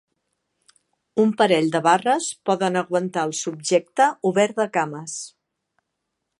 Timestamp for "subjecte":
3.43-4.11